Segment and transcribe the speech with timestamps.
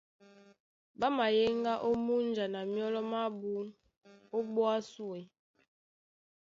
[0.99, 3.51] Ɓá mayéŋgá ó múnja na myɔ́lɔ mábū
[4.35, 5.19] ó ɓwá súe.